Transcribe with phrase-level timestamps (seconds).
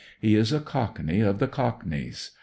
[0.19, 2.31] He is a Cockney of the Cockneys.